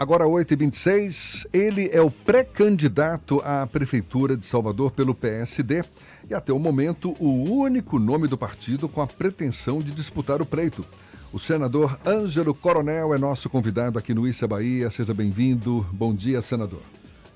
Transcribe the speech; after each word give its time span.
Agora 0.00 0.24
8h26, 0.24 1.46
ele 1.52 1.90
é 1.92 2.00
o 2.00 2.10
pré-candidato 2.10 3.38
à 3.44 3.66
Prefeitura 3.66 4.34
de 4.34 4.46
Salvador 4.46 4.92
pelo 4.92 5.14
PSD 5.14 5.84
e 6.30 6.32
até 6.32 6.54
o 6.54 6.58
momento 6.58 7.14
o 7.20 7.44
único 7.44 7.98
nome 7.98 8.26
do 8.26 8.38
partido 8.38 8.88
com 8.88 9.02
a 9.02 9.06
pretensão 9.06 9.80
de 9.80 9.92
disputar 9.92 10.40
o 10.40 10.46
pleito. 10.46 10.86
O 11.30 11.38
senador 11.38 12.00
Ângelo 12.06 12.54
Coronel 12.54 13.12
é 13.12 13.18
nosso 13.18 13.50
convidado 13.50 13.98
aqui 13.98 14.14
no 14.14 14.26
Issa 14.26 14.48
Bahia. 14.48 14.88
Seja 14.88 15.12
bem-vindo. 15.12 15.86
Bom 15.92 16.14
dia, 16.14 16.40
senador. 16.40 16.80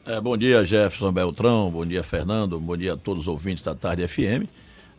É, 0.06 0.18
bom 0.18 0.34
dia, 0.34 0.64
Jefferson 0.64 1.12
Beltrão. 1.12 1.70
Bom 1.70 1.84
dia, 1.84 2.02
Fernando. 2.02 2.58
Bom 2.58 2.78
dia 2.78 2.94
a 2.94 2.96
todos 2.96 3.24
os 3.24 3.28
ouvintes 3.28 3.62
da 3.62 3.74
Tarde 3.74 4.08
FM. 4.08 4.48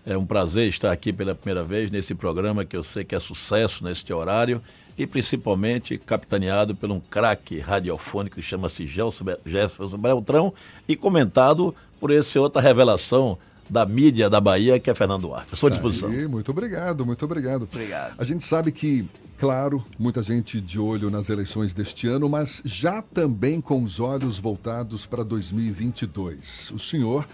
É 0.05 0.15
um 0.15 0.23
prazer 0.23 0.69
estar 0.69 0.91
aqui 0.91 1.11
pela 1.11 1.33
primeira 1.33 1.63
vez 1.63 1.89
nesse 1.89 2.13
programa 2.13 2.63
que 2.63 2.77
eu 2.77 2.83
sei 2.83 3.03
que 3.03 3.15
é 3.15 3.19
sucesso 3.19 3.83
neste 3.83 4.13
horário 4.13 4.61
e 4.97 5.05
principalmente 5.05 5.97
capitaneado 5.97 6.75
por 6.75 6.89
um 6.89 6.99
craque 6.99 7.59
radiofônico 7.59 8.37
que 8.37 8.41
chama-se 8.41 8.87
Jefferson 8.87 9.97
Beltrão 9.97 10.53
e 10.87 10.95
comentado 10.95 11.75
por 11.99 12.11
esse 12.11 12.39
outra 12.39 12.61
revelação 12.61 13.37
da 13.69 13.85
mídia 13.85 14.29
da 14.29 14.39
Bahia, 14.39 14.79
que 14.79 14.89
é 14.89 14.93
Fernando 14.93 15.23
Duarte. 15.23 15.53
À 15.53 15.55
sua 15.55 15.71
disposição. 15.71 16.09
Aí, 16.09 16.27
muito 16.27 16.51
obrigado, 16.51 17.05
muito 17.05 17.25
obrigado. 17.25 17.63
Obrigado. 17.63 18.13
A 18.17 18.23
gente 18.23 18.43
sabe 18.43 18.71
que, 18.71 19.07
claro, 19.37 19.83
muita 19.97 20.21
gente 20.21 20.61
de 20.61 20.79
olho 20.79 21.09
nas 21.09 21.29
eleições 21.29 21.73
deste 21.73 22.07
ano, 22.07 22.29
mas 22.29 22.61
já 22.63 23.01
também 23.01 23.59
com 23.59 23.81
os 23.81 23.99
olhos 23.99 24.37
voltados 24.37 25.05
para 25.05 25.23
2022. 25.23 26.71
O 26.75 26.79
senhor 26.79 27.27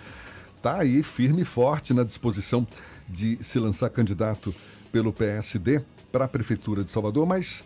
está 0.55 0.79
aí 0.79 1.03
firme 1.03 1.41
e 1.41 1.45
forte 1.45 1.93
na 1.93 2.03
disposição 2.03 2.65
de 3.09 3.37
se 3.41 3.59
lançar 3.59 3.89
candidato 3.89 4.55
pelo 4.91 5.11
PSD 5.11 5.81
para 6.11 6.25
a 6.25 6.27
Prefeitura 6.27 6.83
de 6.83 6.91
Salvador, 6.91 7.25
mas 7.25 7.63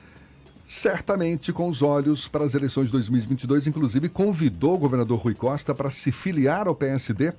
certamente 0.66 1.53
com 1.53 1.70
os 1.70 1.81
olhos 1.81 2.27
para 2.27 2.44
as 2.44 2.55
eleições 2.55 2.88
de 2.88 2.91
2022, 2.94 3.67
inclusive 3.67 4.09
convidou 4.09 4.76
o 4.76 4.77
governador 4.77 5.20
Rui 5.20 5.36
Costa 5.36 5.76
para 5.76 5.90
se 5.90 6.12
filiar 6.12 6.67
ao 6.67 6.75
PSD 6.75 7.33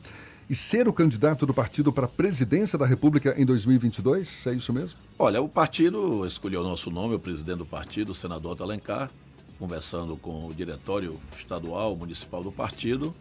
e 0.49 0.55
ser 0.55 0.87
o 0.87 0.93
candidato 0.93 1.45
do 1.45 1.53
partido 1.53 1.93
para 1.93 2.07
a 2.07 2.09
presidência 2.09 2.79
da 2.79 2.87
República 2.87 3.35
em 3.37 3.45
2022? 3.45 4.47
É 4.47 4.55
isso 4.55 4.73
mesmo? 4.73 4.99
Olha, 5.19 5.43
o 5.43 5.49
partido 5.49 6.25
escolheu 6.25 6.61
o 6.61 6.65
nosso 6.65 6.91
nome, 6.91 7.17
o 7.17 7.19
presidente 7.19 7.59
do 7.59 7.67
partido, 7.67 8.13
o 8.13 8.15
senador 8.15 8.61
Alencar, 8.63 9.11
conversando 9.59 10.17
com 10.17 10.47
o 10.47 10.55
diretório 10.55 11.19
estadual, 11.37 11.97
municipal 11.97 12.45
do 12.45 12.53
partido, 12.53 13.15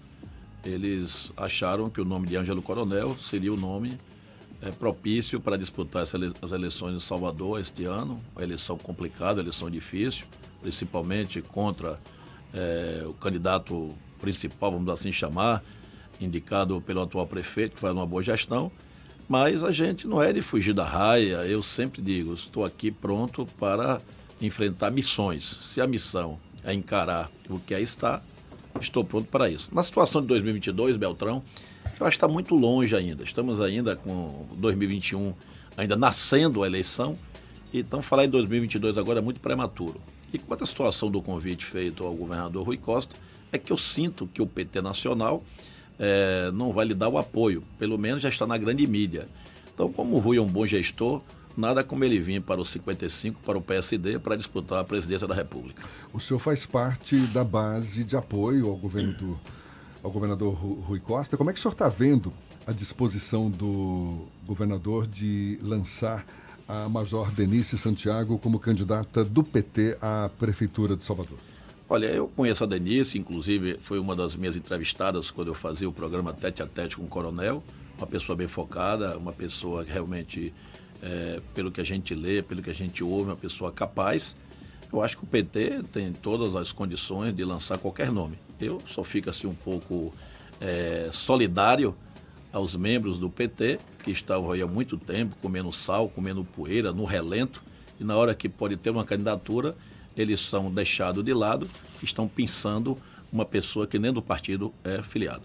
eles 0.63 1.31
acharam 1.35 1.89
que 1.89 1.99
o 1.99 2.05
nome 2.05 2.27
de 2.27 2.35
Ângelo 2.35 2.61
Coronel 2.61 3.17
seria 3.17 3.53
o 3.53 3.57
nome 3.57 3.97
é, 4.65 4.71
propício 4.71 5.39
para 5.39 5.57
disputar 5.57 6.03
as 6.03 6.51
eleições 6.51 6.95
em 6.95 6.99
Salvador 6.99 7.59
este 7.59 7.85
ano. 7.85 8.19
Uma 8.35 8.43
eleição 8.43 8.77
complicada, 8.77 9.39
eleição 9.39 9.69
difícil, 9.69 10.25
principalmente 10.61 11.41
contra 11.41 11.99
é, 12.53 13.03
o 13.05 13.13
candidato 13.13 13.93
principal, 14.19 14.71
vamos 14.71 14.91
assim 14.91 15.11
chamar, 15.11 15.63
indicado 16.19 16.81
pelo 16.81 17.01
atual 17.01 17.27
prefeito, 17.27 17.75
que 17.75 17.79
faz 17.79 17.93
uma 17.93 18.05
boa 18.05 18.23
gestão. 18.23 18.71
Mas 19.27 19.63
a 19.63 19.71
gente 19.71 20.07
não 20.07 20.21
é 20.21 20.31
de 20.31 20.41
fugir 20.41 20.73
da 20.73 20.83
raia. 20.83 21.45
Eu 21.45 21.61
sempre 21.61 22.01
digo, 22.01 22.33
estou 22.33 22.63
aqui 22.63 22.91
pronto 22.91 23.47
para 23.59 24.01
enfrentar 24.41 24.91
missões. 24.91 25.57
Se 25.61 25.81
a 25.81 25.87
missão 25.87 26.39
é 26.63 26.73
encarar 26.73 27.29
o 27.49 27.59
que 27.59 27.73
aí 27.73 27.83
está, 27.83 28.21
estou 28.79 29.03
pronto 29.03 29.27
para 29.27 29.49
isso. 29.49 29.73
Na 29.73 29.83
situação 29.83 30.21
de 30.21 30.27
2022, 30.27 30.97
Beltrão, 30.97 31.43
eu 31.99 32.05
acho 32.05 32.17
que 32.17 32.25
está 32.25 32.27
muito 32.27 32.55
longe 32.55 32.95
ainda. 32.95 33.23
Estamos 33.23 33.61
ainda 33.61 33.95
com 33.95 34.45
2021 34.57 35.33
ainda 35.77 35.95
nascendo 35.95 36.63
a 36.63 36.67
eleição, 36.67 37.17
então 37.73 38.01
falar 38.01 38.25
em 38.25 38.29
2022 38.29 38.97
agora 38.97 39.19
é 39.19 39.21
muito 39.21 39.39
prematuro. 39.39 39.99
E 40.33 40.39
quanto 40.39 40.63
à 40.63 40.67
situação 40.67 41.09
do 41.09 41.21
convite 41.21 41.65
feito 41.65 42.03
ao 42.05 42.13
governador 42.13 42.65
Rui 42.65 42.77
Costa, 42.77 43.15
é 43.51 43.57
que 43.57 43.71
eu 43.71 43.77
sinto 43.77 44.27
que 44.27 44.41
o 44.41 44.47
PT 44.47 44.81
Nacional 44.81 45.43
é, 45.99 46.51
não 46.53 46.71
vai 46.71 46.85
lhe 46.85 46.93
dar 46.93 47.09
o 47.09 47.17
apoio, 47.17 47.63
pelo 47.77 47.97
menos 47.97 48.21
já 48.21 48.29
está 48.29 48.45
na 48.45 48.57
grande 48.57 48.85
mídia. 48.87 49.27
Então, 49.73 49.91
como 49.91 50.15
o 50.15 50.19
Rui 50.19 50.37
é 50.37 50.41
um 50.41 50.47
bom 50.47 50.65
gestor, 50.65 51.21
nada 51.57 51.83
como 51.83 52.03
ele 52.03 52.19
vir 52.19 52.41
para 52.41 52.59
o 52.59 52.65
55, 52.65 53.41
para 53.41 53.57
o 53.57 53.61
PSD, 53.61 54.19
para 54.19 54.35
disputar 54.35 54.79
a 54.79 54.83
presidência 54.83 55.27
da 55.27 55.35
República. 55.35 55.83
O 56.13 56.19
senhor 56.19 56.39
faz 56.39 56.65
parte 56.65 57.17
da 57.27 57.43
base 57.43 58.03
de 58.03 58.15
apoio 58.15 58.69
ao 58.69 58.75
governo 58.75 59.13
do, 59.13 59.39
ao 60.05 60.11
governador 60.11 60.53
Rui 60.53 60.99
Costa. 60.99 61.35
Como 61.35 61.49
é 61.49 61.53
que 61.53 61.57
o 61.57 61.61
senhor 61.61 61.71
está 61.71 61.89
vendo 61.89 62.31
a 62.67 62.71
disposição 62.71 63.49
do 63.49 64.27
governador 64.45 65.07
de 65.07 65.57
lançar 65.63 66.23
a 66.67 66.87
Major 66.87 67.31
Denise 67.31 67.75
Santiago 67.75 68.37
como 68.37 68.59
candidata 68.59 69.23
do 69.23 69.43
PT 69.43 69.97
à 69.99 70.29
Prefeitura 70.37 70.95
de 70.95 71.03
Salvador? 71.03 71.39
Olha, 71.89 72.05
eu 72.05 72.27
conheço 72.27 72.63
a 72.63 72.67
Denise, 72.67 73.17
inclusive 73.17 73.79
foi 73.83 73.97
uma 73.97 74.15
das 74.15 74.35
minhas 74.35 74.55
entrevistadas 74.55 75.31
quando 75.31 75.47
eu 75.47 75.55
fazia 75.55 75.89
o 75.89 75.91
programa 75.91 76.33
Tete 76.33 76.61
a 76.61 76.67
Tete 76.67 76.97
com 76.97 77.03
o 77.03 77.07
Coronel. 77.07 77.63
Uma 77.97 78.07
pessoa 78.07 78.35
bem 78.35 78.47
focada, 78.47 79.17
uma 79.17 79.33
pessoa 79.33 79.83
realmente 79.83 80.53
é, 81.01 81.41
pelo 81.55 81.71
que 81.71 81.81
a 81.81 81.83
gente 81.83 82.13
lê, 82.13 82.43
pelo 82.43 82.61
que 82.61 82.69
a 82.69 82.73
gente 82.73 83.03
ouve, 83.03 83.29
uma 83.29 83.35
pessoa 83.35 83.71
capaz. 83.71 84.35
Eu 84.91 85.01
acho 85.01 85.17
que 85.17 85.23
o 85.23 85.27
PT 85.27 85.83
tem 85.91 86.13
todas 86.13 86.55
as 86.55 86.71
condições 86.71 87.35
de 87.35 87.43
lançar 87.43 87.77
qualquer 87.77 88.11
nome. 88.11 88.37
Eu 88.59 88.81
só 88.87 89.03
fico 89.03 89.29
assim 89.29 89.47
um 89.47 89.55
pouco 89.55 90.13
é, 90.59 91.09
solidário 91.11 91.95
aos 92.51 92.75
membros 92.75 93.19
do 93.19 93.29
PT, 93.29 93.79
que 94.03 94.11
estavam 94.11 94.51
aí 94.51 94.61
há 94.61 94.67
muito 94.67 94.97
tempo 94.97 95.35
comendo 95.41 95.71
sal, 95.73 96.07
comendo 96.07 96.43
poeira, 96.43 96.93
no 96.93 97.03
relento, 97.03 97.61
e 97.99 98.03
na 98.03 98.15
hora 98.15 98.33
que 98.33 98.47
pode 98.47 98.77
ter 98.77 98.89
uma 98.89 99.03
candidatura, 99.03 99.75
eles 100.15 100.39
são 100.39 100.71
deixados 100.71 101.23
de 101.23 101.33
lado, 101.33 101.69
estão 102.01 102.27
pensando 102.27 102.97
uma 103.31 103.45
pessoa 103.45 103.85
que 103.85 103.99
nem 103.99 104.13
do 104.13 104.21
partido 104.21 104.73
é 104.83 105.01
filiado. 105.01 105.43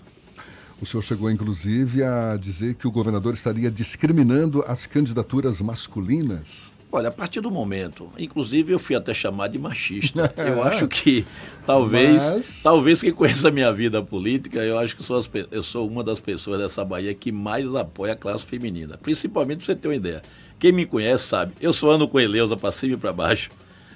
O 0.80 0.86
senhor 0.86 1.02
chegou, 1.02 1.30
inclusive, 1.30 2.02
a 2.02 2.36
dizer 2.36 2.74
que 2.74 2.86
o 2.86 2.90
governador 2.90 3.34
estaria 3.34 3.70
discriminando 3.70 4.64
as 4.66 4.86
candidaturas 4.86 5.60
masculinas. 5.60 6.70
Olha, 6.92 7.08
a 7.08 7.12
partir 7.12 7.40
do 7.40 7.50
momento, 7.50 8.10
inclusive 8.18 8.72
eu 8.72 8.78
fui 8.78 8.96
até 8.96 9.14
chamado 9.14 9.52
de 9.52 9.58
machista. 9.58 10.32
Eu 10.36 10.62
acho 10.62 10.88
que 10.88 11.24
talvez, 11.64 12.24
Mas... 12.24 12.62
talvez 12.62 13.00
quem 13.00 13.12
conheça 13.12 13.46
a 13.46 13.50
minha 13.50 13.72
vida 13.72 14.02
política, 14.02 14.58
eu 14.64 14.76
acho 14.76 14.96
que 14.96 15.04
sou 15.04 15.16
as, 15.16 15.30
eu 15.52 15.62
sou 15.62 15.86
uma 15.86 16.02
das 16.02 16.18
pessoas 16.18 16.58
dessa 16.58 16.84
Bahia 16.84 17.14
que 17.14 17.30
mais 17.30 17.72
apoia 17.76 18.14
a 18.14 18.16
classe 18.16 18.44
feminina. 18.44 18.98
Principalmente 18.98 19.58
para 19.58 19.66
você 19.66 19.76
ter 19.76 19.86
uma 19.86 19.94
ideia. 19.94 20.20
Quem 20.58 20.72
me 20.72 20.84
conhece 20.84 21.28
sabe, 21.28 21.52
eu 21.60 21.72
sou 21.72 21.92
ando 21.92 22.08
com 22.08 22.18
Eleusa 22.18 22.56
para 22.56 22.72
cima 22.72 22.94
e 22.94 22.96
para 22.96 23.12
baixo. 23.12 23.50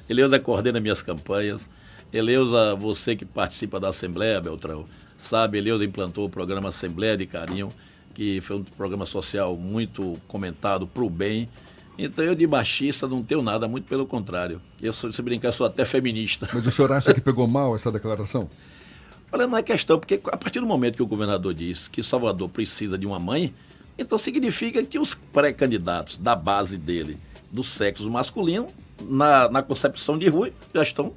Eleusa 0.08 0.38
coordena 0.38 0.78
minhas 0.78 1.02
campanhas. 1.02 1.68
Eleusa, 2.12 2.76
você 2.76 3.16
que 3.16 3.24
participa 3.24 3.80
da 3.80 3.88
Assembleia, 3.88 4.40
Beltrão, 4.40 4.84
sabe, 5.18 5.58
Eleusa 5.58 5.84
implantou 5.84 6.26
o 6.26 6.30
programa 6.30 6.68
Assembleia 6.68 7.16
de 7.16 7.26
Carinho, 7.26 7.72
que 8.14 8.40
foi 8.40 8.56
um 8.56 8.62
programa 8.62 9.04
social 9.04 9.56
muito 9.56 10.16
comentado 10.28 10.86
para 10.86 11.02
o 11.02 11.10
bem. 11.10 11.48
Então 11.96 12.24
eu 12.24 12.34
de 12.34 12.46
machista 12.46 13.06
não 13.06 13.22
tenho 13.22 13.42
nada, 13.42 13.68
muito 13.68 13.86
pelo 13.86 14.06
contrário. 14.06 14.60
Eu, 14.82 14.92
sou, 14.92 15.12
se 15.12 15.22
brincar, 15.22 15.52
sou 15.52 15.66
até 15.66 15.84
feminista. 15.84 16.48
Mas 16.52 16.66
o 16.66 16.70
senhor 16.70 16.92
acha 16.92 17.14
que 17.14 17.20
pegou 17.20 17.46
mal 17.46 17.74
essa 17.74 17.90
declaração? 17.90 18.48
Olha, 19.30 19.46
não 19.46 19.56
é 19.58 19.62
questão, 19.62 19.98
porque 19.98 20.20
a 20.26 20.36
partir 20.36 20.60
do 20.60 20.66
momento 20.66 20.96
que 20.96 21.02
o 21.02 21.06
governador 21.06 21.54
disse 21.54 21.90
que 21.90 22.02
Salvador 22.02 22.48
precisa 22.48 22.96
de 22.96 23.06
uma 23.06 23.18
mãe, 23.18 23.52
então 23.98 24.18
significa 24.18 24.82
que 24.82 24.98
os 24.98 25.14
pré-candidatos 25.14 26.18
da 26.18 26.34
base 26.36 26.76
dele, 26.76 27.16
do 27.50 27.62
sexo 27.62 28.08
masculino, 28.10 28.68
na, 29.00 29.48
na 29.48 29.62
concepção 29.62 30.18
de 30.18 30.28
Rui, 30.28 30.52
já 30.72 30.82
estão 30.82 31.12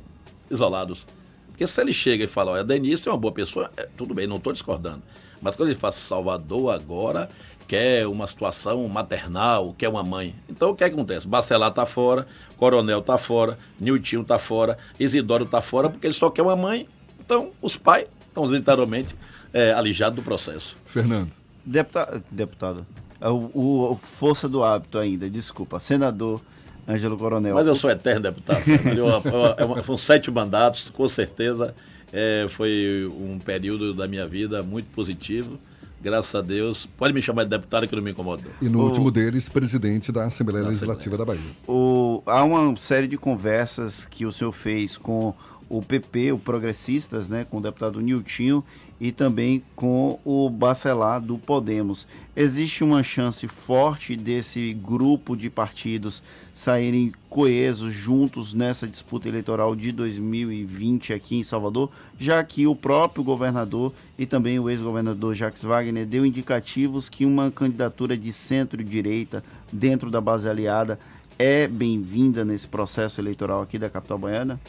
isolados. 0.50 1.06
Porque 1.48 1.66
se 1.66 1.82
ele 1.82 1.94
chega 1.94 2.24
e 2.24 2.28
fala, 2.28 2.52
olha, 2.52 2.64
Denise 2.64 3.08
é 3.08 3.12
uma 3.12 3.18
boa 3.18 3.34
pessoa, 3.34 3.72
é, 3.78 3.88
tudo 3.98 4.14
bem, 4.14 4.28
não 4.28 4.38
estou 4.38 4.54
discordando. 4.54 5.02
Mas 5.42 5.56
quando 5.56 5.70
ele 5.70 5.78
fala 5.78 5.92
Salvador 5.92 6.74
agora 6.74 7.30
quer 7.68 8.08
uma 8.08 8.26
situação 8.28 8.88
maternal, 8.88 9.76
quer 9.78 9.90
uma 9.90 10.04
mãe. 10.04 10.34
Então 10.50 10.72
o 10.72 10.76
que, 10.76 10.84
é 10.84 10.90
que 10.90 10.96
acontece? 10.96 11.28
Bacelar 11.28 11.70
está 11.70 11.86
fora, 11.86 12.28
Coronel 12.58 13.00
está 13.00 13.18
fora, 13.18 13.58
Niltinho 13.80 14.22
está 14.22 14.40
fora, 14.40 14.78
Isidoro 15.00 15.44
está 15.44 15.62
fora, 15.62 15.90
porque 15.90 16.08
ele 16.08 16.14
só 16.14 16.30
quer 16.30 16.42
uma 16.42 16.56
mãe. 16.56 16.88
Então 17.20 17.52
os 17.62 17.76
pais 17.78 18.08
estão 18.28 18.46
literalmente 18.46 19.16
é, 19.54 19.74
alijados 19.74 20.16
do 20.16 20.24
processo. 20.24 20.78
Fernando. 20.86 21.32
Deputado, 21.66 22.24
deputado 22.32 22.86
o, 23.22 23.92
o, 23.92 23.96
força 23.96 24.48
do 24.48 24.64
hábito 24.64 24.98
ainda, 24.98 25.30
desculpa, 25.30 25.80
senador 25.80 26.42
Ângelo 26.88 27.18
Coronel. 27.18 27.56
Mas 27.56 27.68
eu 27.68 27.76
sou 27.76 27.90
eterno 27.90 28.22
deputado. 28.22 28.64
eu, 28.96 29.84
foram 29.84 29.98
sete 29.98 30.30
mandatos, 30.32 30.90
com 30.90 31.08
certeza. 31.10 31.76
É, 32.14 32.48
foi 32.50 33.10
um 33.20 33.38
período 33.40 33.94
da 33.94 34.08
minha 34.08 34.26
vida 34.26 34.64
muito 34.64 34.88
positivo. 34.92 35.60
Graças 36.02 36.34
a 36.36 36.42
Deus. 36.42 36.86
Pode 36.98 37.14
me 37.14 37.22
chamar 37.22 37.44
de 37.44 37.50
deputado 37.50 37.88
que 37.88 37.96
não 37.96 38.04
me 38.04 38.12
incomoda. 38.12 38.44
E 38.62 38.70
no 38.70 38.80
o... 38.80 38.84
último 38.86 39.10
deles, 39.12 39.50
presidente 39.50 40.12
da 40.12 40.26
Assembleia 40.26 40.64
da 40.64 40.70
Legislativa 40.70 41.16
Assembleia. 41.16 41.40
da 41.40 41.44
Bahia. 41.44 41.56
O... 41.68 42.22
Há 42.26 42.44
uma 42.44 42.76
série 42.76 43.08
de 43.08 43.18
conversas 43.18 44.06
que 44.06 44.26
o 44.26 44.32
senhor 44.32 44.52
fez 44.52 44.98
com 44.98 45.34
o 45.70 45.82
PP, 45.82 46.32
o 46.32 46.40
Progressistas, 46.40 47.28
né, 47.28 47.46
com 47.50 47.58
o 47.58 47.62
deputado 47.62 48.00
Niltinho 48.00 48.64
e 49.00 49.12
também 49.12 49.64
com 49.76 50.20
o 50.26 50.50
Bacelar 50.50 51.22
do 51.22 51.38
Podemos. 51.38 52.08
Existe 52.36 52.84
uma 52.84 53.04
chance 53.04 53.48
forte 53.48 54.16
desse 54.16 54.74
grupo 54.74 55.36
de 55.36 55.50
partidos 55.50 56.22
saírem 56.54 57.12
coesos 57.30 57.94
juntos 57.94 58.54
nessa 58.54 58.88
disputa 58.88 59.28
eleitoral 59.28 59.76
de 59.76 59.92
2020 59.92 61.14
aqui 61.14 61.36
em 61.36 61.44
Salvador, 61.44 61.90
já 62.20 62.44
que 62.44 62.66
o 62.66 62.76
próprio 62.76 63.24
governador 63.24 63.94
e 64.18 64.26
também 64.26 64.60
o 64.60 64.70
ex-governador 64.70 65.36
Jacques 65.36 65.64
Wagner 65.64 66.06
deu 66.06 66.26
indicativos 66.26 67.08
que 67.08 67.26
uma 67.26 67.52
candidatura 67.52 68.18
de 68.18 68.32
centro-direita 68.32 69.44
dentro 69.72 70.10
da 70.10 70.20
base 70.20 70.50
aliada 70.50 71.00
é 71.38 71.68
bem-vinda 71.68 72.44
nesse 72.44 72.68
processo 72.68 73.22
eleitoral 73.22 73.62
aqui 73.62 73.78
da 73.78 73.90
capital 73.90 74.18
baiana? 74.18 74.60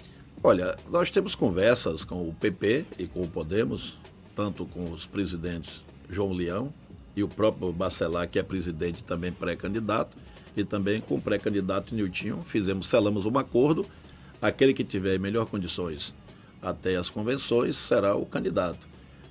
Olha, 0.42 0.76
nós 0.90 1.10
temos 1.10 1.34
conversas 1.34 2.04
com 2.04 2.28
o 2.28 2.34
PP 2.34 2.84
e 2.98 3.06
com 3.06 3.22
o 3.22 3.28
Podemos, 3.28 3.98
tanto 4.38 4.64
com 4.66 4.92
os 4.92 5.04
presidentes 5.04 5.82
João 6.08 6.32
Leão 6.32 6.72
e 7.16 7.24
o 7.24 7.28
próprio 7.28 7.72
Bacelar, 7.72 8.28
que 8.28 8.38
é 8.38 8.42
presidente 8.44 9.02
também 9.02 9.32
pré-candidato, 9.32 10.16
e 10.56 10.62
também 10.62 11.00
com 11.00 11.16
o 11.16 11.20
pré-candidato 11.20 11.92
Niltinho, 11.92 12.40
fizemos, 12.46 12.86
selamos 12.86 13.26
um 13.26 13.36
acordo, 13.36 13.84
aquele 14.40 14.72
que 14.72 14.84
tiver 14.84 15.18
melhor 15.18 15.46
condições 15.46 16.14
até 16.62 16.94
as 16.94 17.10
convenções 17.10 17.76
será 17.76 18.14
o 18.14 18.24
candidato 18.24 18.86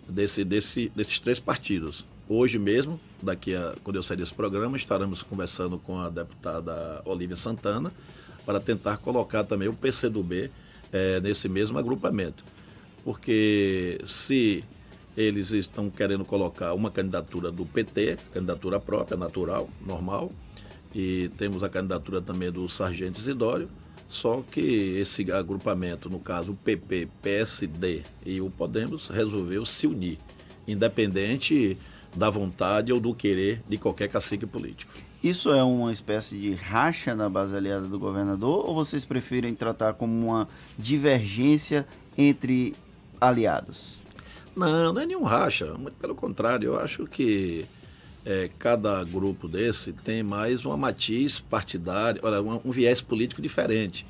desse, 0.10 0.44
desse, 0.44 0.92
desses 0.94 1.20
três 1.20 1.40
partidos. 1.40 2.06
Hoje 2.28 2.60
mesmo, 2.60 3.00
daqui 3.24 3.56
a 3.56 3.76
quando 3.86 3.96
eu 3.96 4.04
sair 4.04 4.18
desse 4.18 4.34
programa, 4.34 4.76
estaremos 4.76 5.24
conversando 5.24 5.78
com 5.78 5.98
a 6.00 6.10
deputada 6.10 7.02
Olívia 7.06 7.38
Santana 7.38 7.94
para 8.46 8.60
tentar 8.60 8.98
colocar 8.98 9.46
também 9.46 9.70
o 9.70 9.74
PCdoB 9.74 10.52
é, 10.92 11.22
nesse 11.22 11.48
mesmo 11.48 11.80
agrupamento. 11.80 12.44
Porque 13.06 14.02
se 14.06 14.66
eles 15.18 15.52
estão 15.52 15.90
querendo 15.90 16.24
colocar 16.24 16.76
uma 16.76 16.92
candidatura 16.92 17.52
do 17.52 17.66
PT, 17.66 18.18
candidatura 18.32 18.80
própria, 18.80 19.18
natural, 19.18 19.68
normal, 19.84 20.32
e 20.94 21.30
temos 21.38 21.64
a 21.64 21.70
candidatura 21.70 22.22
também 22.22 22.52
do 22.52 22.70
Sargento 22.70 23.20
Isidório, 23.20 23.68
só 24.08 24.44
que 24.50 24.62
esse 24.62 25.30
agrupamento, 25.32 26.08
no 26.08 26.20
caso 26.20 26.52
o 26.52 26.56
PP, 26.56 27.10
PSD 27.22 28.04
e 28.24 28.40
o 28.40 28.50
Podemos, 28.50 29.08
resolveu 29.10 29.66
se 29.66 29.88
unir, 29.88 30.20
independente 30.68 31.76
da 32.16 32.30
vontade 32.30 32.94
ou 32.94 33.00
do 33.00 33.14
querer 33.14 33.62
de 33.68 33.78
qualquer 33.78 34.10
cacique 34.10 34.46
político. 34.46 34.94
Isso 35.24 35.50
é 35.50 35.64
uma 35.64 35.92
espécie 35.92 36.38
de 36.38 36.54
racha 36.54 37.16
na 37.16 37.28
base 37.28 37.56
aliada 37.56 37.88
do 37.88 37.98
governador 37.98 38.70
ou 38.70 38.76
vocês 38.76 39.04
preferem 39.04 39.56
tratar 39.56 39.94
como 39.96 40.14
uma 40.14 40.48
divergência 40.78 41.88
entre 42.16 42.76
aliados? 43.20 43.98
Não, 44.58 44.92
não 44.92 45.02
é 45.02 45.06
nenhum 45.06 45.22
racha. 45.22 45.76
Muito 45.76 45.94
pelo 46.00 46.16
contrário, 46.16 46.70
eu 46.70 46.80
acho 46.80 47.06
que 47.06 47.66
é, 48.26 48.50
cada 48.58 49.04
grupo 49.04 49.48
desse 49.48 49.94
tem 49.94 50.24
mais 50.24 50.66
uma 50.66 50.76
matiz 50.76 51.40
partidária, 51.40 52.20
olha, 52.24 52.42
um, 52.42 52.60
um, 52.66 52.72
viés 52.72 53.00
político 53.00 53.40
diferente. 53.40 54.04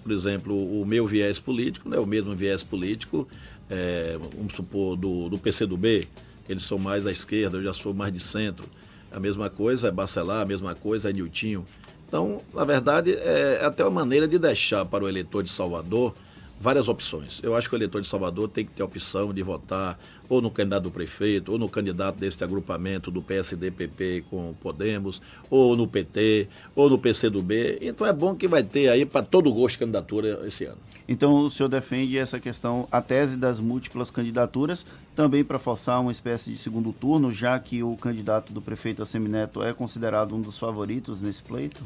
Por 0.00 0.12
exemplo, 0.12 0.54
o 0.80 0.86
meu 0.86 1.04
viés 1.04 1.40
político 1.40 1.88
não 1.88 1.98
é 1.98 2.00
o 2.00 2.06
mesmo 2.06 2.32
viés 2.32 2.62
político, 2.62 3.28
é, 3.68 4.16
vamos 4.36 4.54
supor, 4.54 4.96
do, 4.96 5.28
do 5.28 5.36
PCdoB, 5.36 6.06
eles 6.48 6.62
são 6.62 6.78
mais 6.78 7.04
à 7.04 7.10
esquerda, 7.10 7.58
eu 7.58 7.62
já 7.62 7.72
sou 7.72 7.92
mais 7.92 8.12
de 8.12 8.20
centro. 8.20 8.66
A 9.10 9.18
mesma 9.18 9.50
coisa 9.50 9.88
é 9.88 9.90
Bacelar, 9.90 10.42
a 10.42 10.46
mesma 10.46 10.76
coisa 10.76 11.10
é 11.10 11.12
Niltinho. 11.12 11.66
Então, 12.06 12.40
na 12.54 12.64
verdade, 12.64 13.14
é 13.14 13.64
até 13.64 13.82
uma 13.82 13.90
maneira 13.90 14.28
de 14.28 14.38
deixar 14.38 14.84
para 14.84 15.04
o 15.04 15.08
eleitor 15.08 15.42
de 15.42 15.48
Salvador 15.50 16.14
várias 16.60 16.88
opções. 16.88 17.40
Eu 17.42 17.54
acho 17.54 17.68
que 17.68 17.74
o 17.74 17.78
eleitor 17.78 18.00
de 18.00 18.08
Salvador 18.08 18.48
tem 18.48 18.64
que 18.64 18.72
ter 18.72 18.82
a 18.82 18.86
opção 18.86 19.32
de 19.32 19.42
votar 19.42 19.98
ou 20.28 20.42
no 20.42 20.50
candidato 20.50 20.82
do 20.82 20.90
prefeito, 20.90 21.52
ou 21.52 21.58
no 21.58 21.68
candidato 21.68 22.16
deste 22.16 22.44
agrupamento 22.44 23.10
do 23.10 23.22
PSD-PP 23.22 24.24
com 24.28 24.52
Podemos, 24.60 25.22
ou 25.48 25.74
no 25.74 25.88
PT, 25.88 26.48
ou 26.74 26.90
no 26.90 26.98
PCdoB. 26.98 27.78
Então 27.80 28.06
é 28.06 28.12
bom 28.12 28.34
que 28.34 28.46
vai 28.46 28.62
ter 28.62 28.88
aí 28.88 29.06
para 29.06 29.24
todo 29.24 29.52
gosto 29.52 29.74
de 29.74 29.78
candidatura 29.78 30.46
esse 30.46 30.64
ano. 30.64 30.78
Então 31.08 31.32
o 31.32 31.50
senhor 31.50 31.68
defende 31.70 32.18
essa 32.18 32.38
questão, 32.38 32.86
a 32.92 33.00
tese 33.00 33.36
das 33.36 33.58
múltiplas 33.58 34.10
candidaturas, 34.10 34.84
também 35.16 35.42
para 35.42 35.58
forçar 35.58 36.00
uma 36.00 36.12
espécie 36.12 36.50
de 36.50 36.58
segundo 36.58 36.92
turno, 36.92 37.32
já 37.32 37.58
que 37.58 37.82
o 37.82 37.96
candidato 37.96 38.52
do 38.52 38.60
prefeito 38.60 39.00
Assemineto 39.00 39.62
é 39.62 39.72
considerado 39.72 40.34
um 40.34 40.40
dos 40.42 40.58
favoritos 40.58 41.22
nesse 41.22 41.42
pleito? 41.42 41.82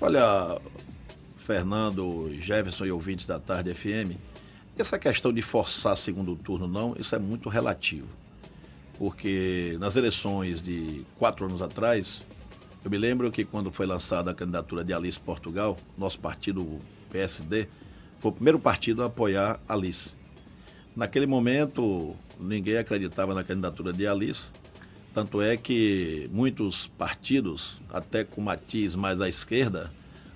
Olha, 0.00 0.58
Fernando, 1.50 2.30
Jefferson 2.40 2.84
e 2.84 2.92
ouvintes 2.92 3.26
da 3.26 3.36
Tarde 3.36 3.74
FM, 3.74 4.16
essa 4.78 4.96
questão 4.96 5.32
de 5.32 5.42
forçar 5.42 5.96
segundo 5.96 6.36
turno, 6.36 6.68
não, 6.68 6.94
isso 6.96 7.12
é 7.16 7.18
muito 7.18 7.48
relativo. 7.48 8.06
Porque 8.96 9.76
nas 9.80 9.96
eleições 9.96 10.62
de 10.62 11.04
quatro 11.18 11.46
anos 11.46 11.60
atrás, 11.60 12.22
eu 12.84 12.88
me 12.88 12.96
lembro 12.96 13.32
que 13.32 13.44
quando 13.44 13.72
foi 13.72 13.84
lançada 13.84 14.30
a 14.30 14.34
candidatura 14.34 14.84
de 14.84 14.92
Alice 14.92 15.18
Portugal, 15.18 15.76
nosso 15.98 16.20
partido 16.20 16.78
PSD, 17.10 17.66
foi 18.20 18.30
o 18.30 18.34
primeiro 18.34 18.60
partido 18.60 19.02
a 19.02 19.06
apoiar 19.06 19.58
Alice. 19.68 20.14
Naquele 20.94 21.26
momento, 21.26 22.14
ninguém 22.38 22.76
acreditava 22.76 23.34
na 23.34 23.42
candidatura 23.42 23.92
de 23.92 24.06
Alice, 24.06 24.52
tanto 25.12 25.42
é 25.42 25.56
que 25.56 26.30
muitos 26.32 26.86
partidos, 26.96 27.80
até 27.92 28.22
com 28.22 28.40
matiz 28.40 28.94
mais 28.94 29.20
à 29.20 29.28
esquerda, 29.28 29.90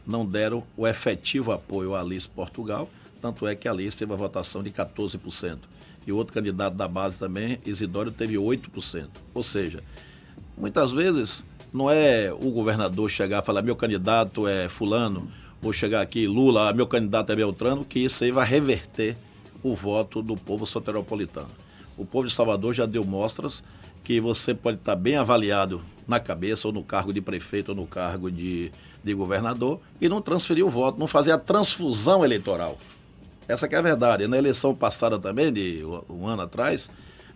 não 0.07 0.25
deram 0.25 0.63
o 0.77 0.87
efetivo 0.87 1.53
apoio 1.53 1.95
à 1.95 2.01
Alice 2.01 2.29
Portugal, 2.29 2.89
tanto 3.21 3.47
é 3.47 3.55
que 3.55 3.67
a 3.67 3.73
Alice 3.73 3.97
teve 3.97 4.13
a 4.13 4.17
votação 4.17 4.63
de 4.63 4.71
14%. 4.71 5.59
E 6.07 6.13
outro 6.13 6.35
candidato 6.35 6.75
da 6.75 6.87
base 6.87 7.19
também, 7.19 7.59
Isidório, 7.65 8.13
teve 8.13 8.35
8%. 8.35 9.09
Ou 9.33 9.43
seja, 9.43 9.83
muitas 10.57 10.93
vezes 10.93 11.43
não 11.73 11.91
é 11.91 12.33
o 12.33 12.51
governador 12.51 13.11
chegar 13.11 13.43
e 13.43 13.47
falar 13.47 13.63
meu 13.63 13.75
candidato 13.75 14.47
é 14.47 14.69
fulano, 14.69 15.27
ou 15.63 15.73
chegar 15.73 16.03
aqui 16.03 16.27
Lula, 16.27 16.73
meu 16.73 16.87
candidato 16.87 17.33
é 17.33 17.37
Beltrano, 17.37 17.85
que 17.85 18.01
isso 18.01 18.23
aí 18.23 18.31
vai 18.31 18.47
reverter 18.47 19.17
o 19.63 19.75
voto 19.75 20.23
do 20.23 20.37
povo 20.37 20.67
soteropolitano. 20.67 21.49
O 21.97 22.05
povo 22.05 22.29
de 22.29 22.35
Salvador 22.35 22.75
já 22.75 22.85
deu 22.85 23.05
mostras 23.05 23.63
que 24.05 24.21
você 24.21 24.55
pode 24.55 24.77
estar 24.77 24.95
bem 24.95 25.17
avaliado 25.17 25.83
na 26.07 26.21
cabeça, 26.21 26.69
ou 26.69 26.75
no 26.75 26.85
cargo 26.85 27.13
de 27.13 27.23
prefeito, 27.23 27.71
ou 27.71 27.75
no 27.75 27.87
cargo 27.87 28.31
de, 28.31 28.71
de 29.03 29.15
governador, 29.15 29.81
e 30.01 30.09
não 30.09 30.21
transferir 30.21 30.65
o 30.65 30.69
voto, 30.69 30.99
não 30.99 31.07
fazer 31.07 31.33
a 31.33 31.39
transfusão 31.39 32.23
eleitoral. 32.23 32.79
Essa 33.49 33.67
é 33.67 33.77
a 33.77 33.83
verdade. 33.83 34.29
Na 34.29 34.37
eleição 34.37 34.75
passada 34.75 35.19
também, 35.19 35.51
de 35.51 35.83
um 36.09 36.27
ano 36.27 36.43
atrás, 36.43 36.91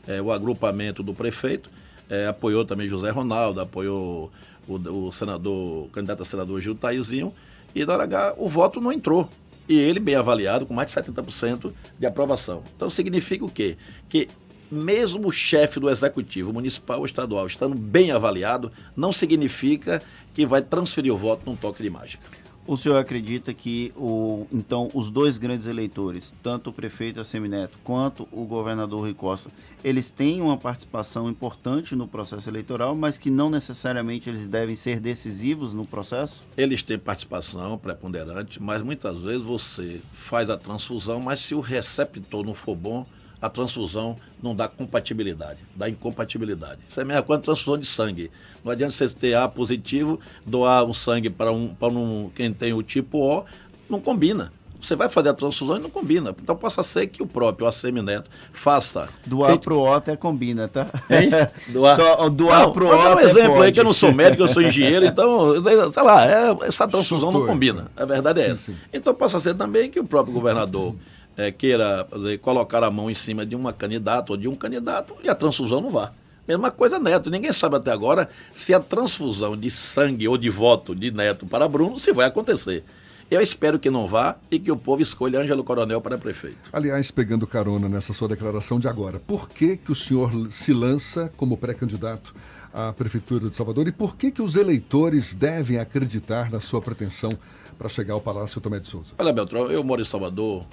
é, 0.06 0.20
o 0.20 0.30
agrupamento 0.30 1.02
do 1.02 1.14
prefeito 1.14 1.70
é, 2.08 2.26
apoiou 2.26 2.64
também 2.64 2.88
José 2.88 3.10
Ronaldo, 3.10 3.60
apoiou 3.60 4.30
o, 4.66 4.74
o, 4.74 5.12
senador, 5.12 5.86
o 5.86 5.88
candidato 5.90 6.22
a 6.22 6.26
senador 6.26 6.60
Gil 6.60 6.74
Taizinho, 6.74 7.32
e 7.74 7.84
na 7.84 7.94
hora 7.94 8.04
H 8.04 8.34
o 8.36 8.48
voto 8.48 8.80
não 8.80 8.92
entrou. 8.92 9.28
E 9.68 9.78
ele 9.78 10.00
bem 10.00 10.14
avaliado, 10.14 10.64
com 10.64 10.72
mais 10.72 10.90
de 10.90 10.98
70% 10.98 11.72
de 11.98 12.06
aprovação. 12.06 12.62
Então 12.74 12.88
significa 12.88 13.44
o 13.44 13.50
quê? 13.50 13.76
Que 14.08 14.28
mesmo 14.70 15.28
o 15.28 15.32
chefe 15.32 15.80
do 15.80 15.90
executivo 15.90 16.52
municipal 16.52 17.00
ou 17.00 17.06
estadual 17.06 17.46
estando 17.46 17.74
bem 17.74 18.10
avaliado, 18.10 18.70
não 18.96 19.12
significa 19.12 20.02
que 20.34 20.46
vai 20.46 20.62
transferir 20.62 21.12
o 21.12 21.16
voto 21.16 21.42
num 21.46 21.56
toque 21.56 21.82
de 21.82 21.90
mágica. 21.90 22.22
O 22.68 22.76
senhor 22.76 22.98
acredita 22.98 23.54
que 23.54 23.94
o, 23.96 24.46
então 24.52 24.90
os 24.92 25.08
dois 25.08 25.38
grandes 25.38 25.66
eleitores, 25.66 26.34
tanto 26.42 26.68
o 26.68 26.72
prefeito 26.72 27.18
Assemineto 27.18 27.78
quanto 27.82 28.28
o 28.30 28.44
governador 28.44 29.00
Rui 29.00 29.14
Costa, 29.14 29.50
eles 29.82 30.10
têm 30.10 30.42
uma 30.42 30.58
participação 30.58 31.30
importante 31.30 31.96
no 31.96 32.06
processo 32.06 32.46
eleitoral, 32.46 32.94
mas 32.94 33.16
que 33.16 33.30
não 33.30 33.48
necessariamente 33.48 34.28
eles 34.28 34.48
devem 34.48 34.76
ser 34.76 35.00
decisivos 35.00 35.72
no 35.72 35.86
processo? 35.86 36.44
Eles 36.58 36.82
têm 36.82 36.98
participação 36.98 37.78
preponderante, 37.78 38.62
mas 38.62 38.82
muitas 38.82 39.22
vezes 39.22 39.42
você 39.42 40.02
faz 40.12 40.50
a 40.50 40.58
transfusão, 40.58 41.20
mas 41.20 41.40
se 41.40 41.54
o 41.54 41.60
receptor 41.60 42.44
não 42.44 42.52
for 42.52 42.76
bom, 42.76 43.06
a 43.40 43.48
transfusão 43.48 44.16
não 44.42 44.54
dá 44.54 44.68
compatibilidade, 44.68 45.58
dá 45.74 45.88
incompatibilidade. 45.88 46.80
Isso 46.88 47.00
é 47.00 47.02
a 47.02 47.06
mesma 47.06 47.22
coisa 47.22 47.42
transfusão 47.42 47.78
de 47.78 47.86
sangue. 47.86 48.30
Não 48.64 48.72
adianta 48.72 48.92
você 48.92 49.08
ter 49.08 49.34
A 49.34 49.48
positivo, 49.48 50.20
doar 50.44 50.84
um 50.84 50.92
sangue 50.92 51.30
para 51.30 51.52
um, 51.52 51.68
para 51.68 51.88
um, 51.88 52.30
quem 52.34 52.52
tem 52.52 52.72
o 52.72 52.82
tipo 52.82 53.18
O, 53.18 53.44
não 53.88 54.00
combina. 54.00 54.52
Você 54.80 54.94
vai 54.94 55.08
fazer 55.08 55.30
a 55.30 55.34
transfusão 55.34 55.76
e 55.76 55.80
não 55.80 55.90
combina. 55.90 56.34
Então 56.40 56.54
possa 56.54 56.84
ser 56.84 57.08
que 57.08 57.20
o 57.20 57.26
próprio 57.26 57.66
ACM 57.66 58.00
Neto 58.00 58.30
faça. 58.52 59.08
Doar 59.26 59.58
para 59.58 59.74
o 59.74 59.80
O 59.80 59.92
até 59.92 60.16
combina, 60.16 60.68
tá? 60.68 60.86
Hein? 61.10 61.30
Doar, 61.68 61.96
Só, 61.98 62.28
doar 62.28 62.70
para 62.70 62.84
o 62.84 62.86
O. 62.86 62.90
Vou 62.90 63.02
dar 63.02 63.16
um 63.16 63.20
exemplo 63.20 63.54
pode. 63.54 63.66
aí 63.66 63.72
que 63.72 63.80
eu 63.80 63.84
não 63.84 63.92
sou 63.92 64.12
médico, 64.12 64.42
eu 64.42 64.48
sou 64.48 64.62
engenheiro, 64.62 65.04
então, 65.04 65.54
sei 65.92 66.02
lá, 66.02 66.26
é, 66.26 66.56
essa 66.66 66.86
transfusão 66.86 67.32
não 67.32 67.44
combina. 67.44 67.90
A 67.96 68.04
verdade 68.04 68.40
é 68.40 68.44
sim, 68.44 68.50
essa. 68.52 68.62
Sim. 68.72 68.76
Então 68.92 69.12
possa 69.14 69.40
ser 69.40 69.54
também 69.54 69.90
que 69.90 69.98
o 69.98 70.04
próprio 70.04 70.32
governador 70.32 70.94
é, 71.38 71.52
queira 71.52 72.06
dizer, 72.14 72.38
colocar 72.40 72.82
a 72.82 72.90
mão 72.90 73.08
em 73.08 73.14
cima 73.14 73.46
de 73.46 73.54
uma 73.54 73.72
candidata 73.72 74.32
ou 74.32 74.36
de 74.36 74.48
um 74.48 74.56
candidato 74.56 75.14
e 75.22 75.28
a 75.28 75.34
transfusão 75.36 75.80
não 75.80 75.90
vá. 75.90 76.12
Mesma 76.46 76.70
coisa 76.70 76.98
Neto. 76.98 77.30
Ninguém 77.30 77.52
sabe 77.52 77.76
até 77.76 77.92
agora 77.92 78.28
se 78.52 78.74
a 78.74 78.80
transfusão 78.80 79.56
de 79.56 79.70
sangue 79.70 80.26
ou 80.26 80.36
de 80.36 80.50
voto 80.50 80.96
de 80.96 81.12
Neto 81.12 81.46
para 81.46 81.68
Bruno 81.68 81.98
se 81.98 82.12
vai 82.12 82.26
acontecer. 82.26 82.82
Eu 83.30 83.40
espero 83.40 83.78
que 83.78 83.90
não 83.90 84.08
vá 84.08 84.36
e 84.50 84.58
que 84.58 84.72
o 84.72 84.76
povo 84.76 85.02
escolha 85.02 85.38
Ângelo 85.38 85.62
Coronel 85.62 86.00
para 86.00 86.16
prefeito. 86.16 86.70
Aliás, 86.72 87.10
pegando 87.10 87.46
carona 87.46 87.88
nessa 87.88 88.14
sua 88.14 88.26
declaração 88.26 88.80
de 88.80 88.88
agora, 88.88 89.20
por 89.20 89.48
que, 89.50 89.76
que 89.76 89.92
o 89.92 89.94
senhor 89.94 90.32
se 90.50 90.72
lança 90.72 91.30
como 91.36 91.56
pré-candidato 91.56 92.34
à 92.72 92.90
Prefeitura 92.92 93.50
de 93.50 93.54
Salvador 93.54 93.86
e 93.86 93.92
por 93.92 94.16
que, 94.16 94.30
que 94.30 94.40
os 94.40 94.56
eleitores 94.56 95.34
devem 95.34 95.78
acreditar 95.78 96.50
na 96.50 96.58
sua 96.58 96.80
pretensão 96.80 97.30
para 97.78 97.88
chegar 97.88 98.14
ao 98.14 98.20
Palácio 98.20 98.60
Tomé 98.60 98.80
de 98.80 98.88
Souza? 98.88 99.12
Olha, 99.16 99.32
Beltrão, 99.32 99.70
eu 99.70 99.84
moro 99.84 100.02
em 100.02 100.04
Salvador 100.04 100.66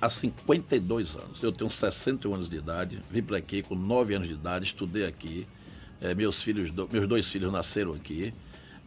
há 0.00 0.10
52 0.10 1.14
anos. 1.14 1.42
Eu 1.42 1.52
tenho 1.52 1.70
61 1.70 2.34
anos 2.34 2.50
de 2.50 2.56
idade, 2.56 3.00
vim 3.08 3.22
para 3.22 3.38
aqui 3.38 3.62
com 3.62 3.76
9 3.76 4.14
anos 4.14 4.28
de 4.28 4.34
idade, 4.34 4.66
estudei 4.66 5.06
aqui. 5.06 5.46
É, 6.00 6.16
meus, 6.16 6.42
filhos, 6.42 6.72
meus 6.90 7.06
dois 7.06 7.28
filhos 7.28 7.52
nasceram 7.52 7.92
aqui, 7.92 8.34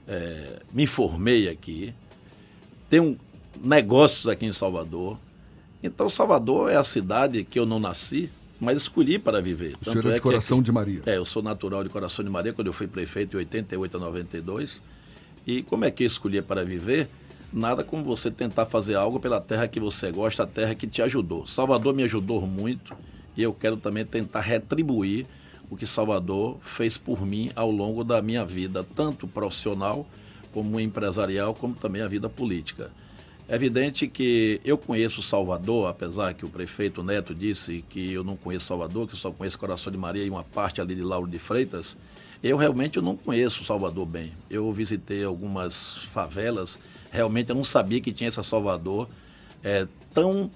é, 0.06 0.60
me 0.74 0.86
formei 0.86 1.48
aqui, 1.48 1.94
tenho 2.90 3.18
negócios 3.64 4.28
aqui 4.28 4.46
em 4.46 4.52
Salvador. 4.52 5.18
Então, 5.82 6.10
Salvador 6.10 6.70
é 6.70 6.76
a 6.76 6.84
cidade 6.84 7.46
que 7.46 7.58
eu 7.58 7.66
não 7.66 7.80
nasci, 7.80 8.30
mas 8.60 8.82
escolhi 8.82 9.18
para 9.18 9.42
viver. 9.42 9.78
O 9.82 9.90
senhor 9.90 10.06
é 10.08 10.12
de 10.12 10.18
é 10.18 10.20
Coração 10.20 10.58
aqui, 10.58 10.66
de 10.66 10.72
Maria. 10.74 11.02
É, 11.06 11.16
eu 11.16 11.24
sou 11.24 11.42
natural 11.42 11.86
de 11.86 11.90
Coração 11.90 12.26
de 12.26 12.30
Maria, 12.30 12.52
quando 12.52 12.68
eu 12.68 12.74
fui 12.74 12.86
prefeito 12.88 13.38
em 13.38 13.40
88 13.40 13.96
a 13.96 14.00
92. 14.02 14.82
E 15.48 15.64
como 15.64 15.86
é 15.86 15.92
que 15.92 16.04
eu 16.04 16.08
escolhi 16.08 16.42
para 16.42 16.66
viver? 16.66 17.08
Nada 17.54 17.84
como 17.84 18.04
você 18.04 18.30
tentar 18.30 18.66
fazer 18.66 18.96
algo 18.96 19.20
pela 19.20 19.40
terra 19.40 19.68
que 19.68 19.80
você 19.80 20.12
gosta, 20.12 20.44
a 20.44 20.48
terra 20.48 20.76
que 20.76 20.88
te 20.88 21.02
ajudou. 21.02 21.48
Salvador 21.48 21.94
me 21.94 22.04
ajudou 22.04 22.46
muito 22.46 22.96
e 23.36 23.44
eu 23.44 23.54
quero 23.54 23.78
também 23.78 24.06
tentar 24.06 24.42
retribuir 24.42 25.26
o 25.70 25.76
que 25.76 25.86
Salvador 25.86 26.58
fez 26.62 26.98
por 26.98 27.26
mim 27.26 27.52
ao 27.56 27.72
longo 27.72 28.04
da 28.04 28.22
minha 28.22 28.46
vida, 28.46 28.86
tanto 28.96 29.28
profissional 29.28 30.06
como 30.54 30.80
empresarial, 30.80 31.54
como 31.54 31.76
também 31.76 32.02
a 32.02 32.08
vida 32.08 32.30
política. 32.30 32.92
É 33.48 33.54
evidente 33.54 34.08
que 34.08 34.60
eu 34.66 34.78
conheço 34.78 35.22
Salvador, 35.22 35.88
apesar 35.88 36.34
que 36.34 36.46
o 36.46 36.50
prefeito 36.50 37.04
Neto 37.04 37.36
disse 37.36 37.84
que 37.90 38.12
eu 38.12 38.24
não 38.24 38.36
conheço 38.36 38.66
Salvador, 38.66 39.08
que 39.08 39.16
só 39.16 39.32
conheço 39.32 39.60
Coração 39.60 39.92
de 39.92 39.98
Maria 40.00 40.24
e 40.24 40.30
uma 40.30 40.44
parte 40.44 40.82
ali 40.82 40.96
de 40.96 41.04
Lauro 41.04 41.30
de 41.30 41.38
Freitas. 41.38 41.96
Eu 42.42 42.58
realmente 42.58 42.98
eu 42.98 43.04
não 43.04 43.16
conheço 43.16 43.64
Salvador 43.64 44.06
bem. 44.06 44.32
Eu 44.50 44.72
visitei 44.72 45.24
algumas 45.24 46.06
favelas, 46.06 46.80
realmente 47.16 47.50
eu 47.50 47.56
não 47.56 47.64
sabia 47.64 48.02
que 48.02 48.12
tinha 48.12 48.28
essa 48.28 48.44
Salvador 48.44 49.08
é, 49.64 49.88
tão 50.14 50.52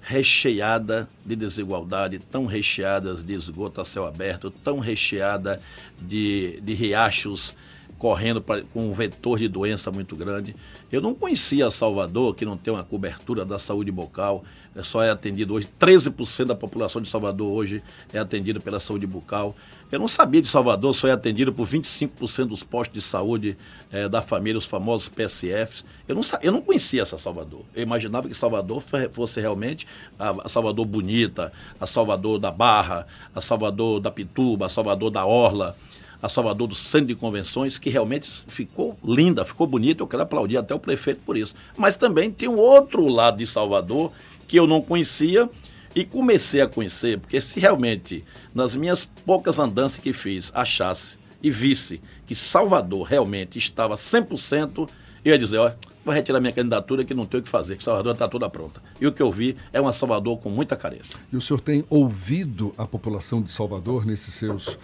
recheada 0.00 1.08
de 1.24 1.36
desigualdade, 1.36 2.18
tão 2.18 2.46
recheada 2.46 3.14
de 3.14 3.34
esgoto 3.34 3.80
a 3.80 3.84
céu 3.84 4.06
aberto, 4.06 4.50
tão 4.50 4.78
recheada 4.78 5.60
de, 6.00 6.58
de 6.62 6.72
riachos 6.72 7.54
correndo 7.98 8.40
pra, 8.40 8.62
com 8.62 8.88
um 8.88 8.92
vetor 8.92 9.38
de 9.38 9.48
doença 9.48 9.90
muito 9.90 10.16
grande. 10.16 10.54
Eu 10.90 11.00
não 11.00 11.14
conhecia 11.14 11.70
Salvador, 11.70 12.34
que 12.34 12.44
não 12.44 12.56
tem 12.56 12.72
uma 12.72 12.84
cobertura 12.84 13.44
da 13.44 13.58
saúde 13.58 13.90
bucal, 13.90 14.44
é 14.74 14.82
só 14.82 15.02
é 15.02 15.10
atendido 15.10 15.54
hoje, 15.54 15.68
13% 15.80 16.44
da 16.44 16.54
população 16.54 17.02
de 17.02 17.08
Salvador 17.08 17.52
hoje 17.52 17.82
é 18.12 18.18
atendida 18.18 18.60
pela 18.60 18.78
saúde 18.78 19.06
bucal. 19.06 19.54
Eu 19.90 19.98
não 19.98 20.06
sabia 20.06 20.40
de 20.40 20.46
Salvador, 20.46 20.94
só 20.94 21.08
é 21.08 21.12
atendido 21.12 21.52
por 21.52 21.66
25% 21.66 22.44
dos 22.46 22.62
postos 22.62 22.94
de 22.94 23.00
saúde 23.00 23.56
é, 23.90 24.08
da 24.08 24.22
família, 24.22 24.56
os 24.56 24.66
famosos 24.66 25.08
PSFs. 25.08 25.84
Eu 26.06 26.14
não, 26.14 26.22
eu 26.42 26.52
não 26.52 26.60
conhecia 26.60 27.02
essa 27.02 27.18
Salvador. 27.18 27.62
Eu 27.74 27.82
imaginava 27.82 28.28
que 28.28 28.34
Salvador 28.34 28.84
fosse 29.12 29.40
realmente 29.40 29.86
a, 30.18 30.30
a 30.44 30.48
Salvador 30.48 30.84
bonita, 30.84 31.52
a 31.80 31.86
Salvador 31.86 32.38
da 32.38 32.52
Barra, 32.52 33.06
a 33.34 33.40
Salvador 33.40 33.98
da 33.98 34.10
Pituba, 34.10 34.66
a 34.66 34.68
Salvador 34.68 35.10
da 35.10 35.24
Orla 35.26 35.76
a 36.22 36.28
Salvador 36.28 36.68
do 36.68 36.74
Centro 36.74 37.06
de 37.06 37.14
Convenções, 37.14 37.78
que 37.78 37.90
realmente 37.90 38.28
ficou 38.48 38.98
linda, 39.04 39.44
ficou 39.44 39.66
bonita. 39.66 40.02
Eu 40.02 40.06
quero 40.06 40.22
aplaudir 40.22 40.56
até 40.56 40.74
o 40.74 40.78
prefeito 40.78 41.20
por 41.24 41.36
isso. 41.36 41.54
Mas 41.76 41.96
também 41.96 42.30
tem 42.30 42.48
um 42.48 42.58
outro 42.58 43.06
lado 43.06 43.38
de 43.38 43.46
Salvador 43.46 44.12
que 44.46 44.58
eu 44.58 44.66
não 44.66 44.82
conhecia 44.82 45.48
e 45.94 46.04
comecei 46.04 46.60
a 46.60 46.68
conhecer, 46.68 47.18
porque 47.18 47.40
se 47.40 47.58
realmente 47.58 48.24
nas 48.54 48.76
minhas 48.76 49.08
poucas 49.24 49.58
andanças 49.58 49.98
que 49.98 50.12
fiz 50.12 50.52
achasse 50.54 51.16
e 51.42 51.50
visse 51.50 52.00
que 52.26 52.34
Salvador 52.34 53.06
realmente 53.06 53.58
estava 53.58 53.94
100%, 53.94 54.88
eu 55.24 55.32
ia 55.32 55.38
dizer, 55.38 55.58
ó, 55.58 55.72
vou 56.04 56.14
retirar 56.14 56.40
minha 56.40 56.52
candidatura 56.52 57.04
que 57.04 57.14
não 57.14 57.26
tenho 57.26 57.40
o 57.40 57.44
que 57.44 57.50
fazer, 57.50 57.76
que 57.76 57.84
Salvador 57.84 58.12
está 58.12 58.28
toda 58.28 58.48
pronta. 58.48 58.80
E 59.00 59.06
o 59.06 59.12
que 59.12 59.22
eu 59.22 59.30
vi 59.30 59.56
é 59.72 59.80
uma 59.80 59.92
Salvador 59.92 60.38
com 60.38 60.50
muita 60.50 60.76
carência. 60.76 61.18
E 61.32 61.36
o 61.36 61.40
senhor 61.40 61.60
tem 61.60 61.84
ouvido 61.88 62.74
a 62.78 62.86
população 62.86 63.42
de 63.42 63.50
Salvador 63.50 64.06
nesses 64.06 64.34
seus 64.34 64.78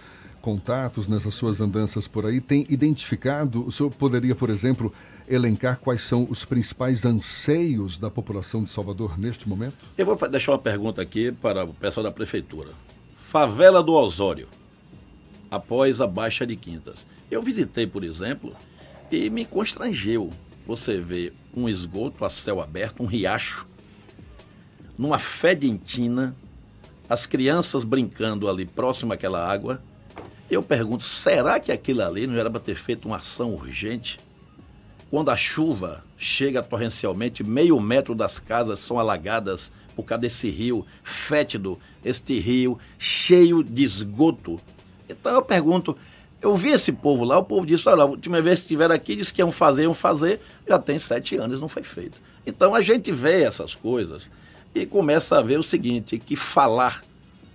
contatos, 0.45 1.07
nessas 1.07 1.33
suas 1.33 1.59
andanças 1.59 2.07
por 2.07 2.23
aí, 2.23 2.39
tem 2.39 2.67
identificado? 2.69 3.65
O 3.65 3.71
senhor 3.71 3.89
poderia, 3.89 4.35
por 4.35 4.51
exemplo, 4.51 4.93
elencar 5.27 5.79
quais 5.79 6.01
são 6.01 6.27
os 6.29 6.45
principais 6.45 7.03
anseios 7.03 7.97
da 7.97 8.11
população 8.11 8.63
de 8.63 8.69
Salvador 8.69 9.17
neste 9.17 9.49
momento? 9.49 9.87
Eu 9.97 10.05
vou 10.05 10.15
deixar 10.29 10.51
uma 10.51 10.59
pergunta 10.59 11.01
aqui 11.01 11.31
para 11.31 11.65
o 11.65 11.73
pessoal 11.73 12.03
da 12.03 12.11
prefeitura. 12.11 12.69
Favela 13.27 13.81
do 13.81 13.93
Osório, 13.93 14.47
após 15.49 15.99
a 15.99 16.05
Baixa 16.05 16.45
de 16.45 16.55
Quintas. 16.55 17.07
Eu 17.31 17.41
visitei, 17.41 17.87
por 17.87 18.03
exemplo, 18.03 18.53
e 19.11 19.31
me 19.31 19.45
constrangeu. 19.45 20.29
Você 20.67 21.01
vê 21.01 21.33
um 21.55 21.67
esgoto 21.67 22.23
a 22.23 22.29
céu 22.29 22.61
aberto, 22.61 23.01
um 23.01 23.07
riacho, 23.07 23.67
numa 24.95 25.17
fedentina, 25.17 26.35
as 27.09 27.25
crianças 27.25 27.83
brincando 27.83 28.47
ali 28.47 28.63
próximo 28.63 29.11
àquela 29.11 29.43
água, 29.43 29.81
eu 30.49 30.61
pergunto, 30.61 31.03
será 31.03 31.59
que 31.59 31.71
aquilo 31.71 32.03
ali 32.03 32.27
não 32.27 32.37
era 32.37 32.49
para 32.49 32.59
ter 32.59 32.75
feito 32.75 33.05
uma 33.05 33.17
ação 33.17 33.53
urgente? 33.53 34.19
Quando 35.09 35.29
a 35.29 35.37
chuva 35.37 36.03
chega 36.17 36.61
torrencialmente, 36.61 37.43
meio 37.43 37.79
metro 37.79 38.13
das 38.13 38.37
casas 38.37 38.79
são 38.79 38.99
alagadas 38.99 39.71
por 39.95 40.03
causa 40.03 40.21
desse 40.21 40.49
rio 40.49 40.85
fétido, 41.03 41.79
este 42.03 42.37
rio 42.39 42.77
cheio 42.99 43.63
de 43.63 43.83
esgoto. 43.83 44.59
Então 45.09 45.33
eu 45.33 45.41
pergunto, 45.41 45.97
eu 46.41 46.55
vi 46.55 46.69
esse 46.69 46.91
povo 46.91 47.23
lá, 47.23 47.37
o 47.37 47.43
povo 47.43 47.65
disse, 47.65 47.87
olha, 47.87 48.03
a 48.03 48.05
última 48.05 48.41
vez 48.41 48.59
que 48.59 48.65
estiveram 48.65 48.93
aqui, 48.93 49.15
disse 49.15 49.33
que 49.33 49.41
iam 49.41 49.51
fazer, 49.51 49.83
iam 49.83 49.93
fazer, 49.93 50.41
já 50.67 50.77
tem 50.77 50.99
sete 50.99 51.35
anos, 51.37 51.59
não 51.59 51.69
foi 51.69 51.83
feito. 51.83 52.21
Então 52.45 52.75
a 52.75 52.81
gente 52.81 53.11
vê 53.11 53.43
essas 53.43 53.73
coisas 53.73 54.29
e 54.73 54.85
começa 54.85 55.39
a 55.39 55.41
ver 55.41 55.57
o 55.57 55.63
seguinte, 55.63 56.19
que 56.19 56.35
falar, 56.35 57.03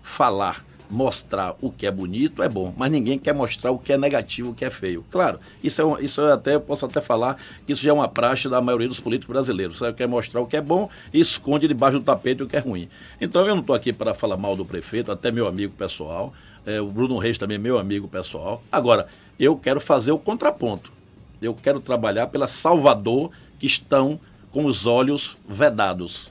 falar 0.03 0.65
mostrar 0.91 1.55
o 1.61 1.71
que 1.71 1.87
é 1.87 1.91
bonito 1.91 2.43
é 2.43 2.49
bom, 2.49 2.75
mas 2.77 2.91
ninguém 2.91 3.19
quer 3.19 3.33
mostrar 3.33 3.71
o 3.71 3.79
que 3.79 3.93
é 3.93 3.99
negativo, 3.99 4.51
o 4.51 4.55
que 4.55 4.65
é 4.65 4.71
feio. 4.71 5.05
Claro, 5.11 5.39
isso 5.63 5.81
é, 5.81 5.85
um, 5.85 5.99
isso 5.99 6.21
é 6.23 6.33
até, 6.33 6.59
posso 6.59 6.85
até 6.85 7.01
falar 7.01 7.37
que 7.67 7.73
isso 7.73 7.83
já 7.83 7.91
é 7.91 7.93
uma 7.93 8.09
praxe 8.09 8.49
da 8.49 8.61
maioria 8.61 8.89
dos 8.89 9.01
políticos 9.01 9.33
brasileiros. 9.33 9.79
Você 9.79 9.93
quer 9.93 10.09
mostrar 10.09 10.41
o 10.41 10.47
que 10.47 10.57
é 10.57 10.61
bom 10.61 10.91
e 11.13 11.21
esconde 11.21 11.69
debaixo 11.69 11.99
do 11.99 12.05
tapete 12.05 12.43
o 12.43 12.49
que 12.49 12.57
é 12.57 12.61
ruim. 12.61 12.89
Então 13.21 13.47
eu 13.47 13.55
não 13.55 13.61
estou 13.61 13.75
aqui 13.75 13.93
para 13.93 14.13
falar 14.15 14.37
mal 14.37 14.57
do 14.57 14.65
prefeito, 14.65 15.13
até 15.13 15.31
meu 15.31 15.47
amigo 15.47 15.73
pessoal. 15.75 16.33
É, 16.67 16.81
o 16.81 16.87
Bruno 16.87 17.17
Reis 17.19 17.39
também 17.39 17.55
é 17.55 17.59
meu 17.59 17.79
amigo 17.79 18.09
pessoal. 18.09 18.63
Agora, 18.71 19.07
eu 19.39 19.57
quero 19.57 19.81
fazer 19.81 20.13
o 20.13 20.19
contraponto. 20.19 20.93
Eu 21.41 21.55
quero 21.55 21.81
trabalhar 21.81 22.27
pela 22.27 22.47
Salvador 22.47 23.31
que 23.59 23.67
estão 23.67 24.21
com 24.53 24.65
os 24.65 24.85
olhos 24.85 25.37
vedados, 25.49 26.31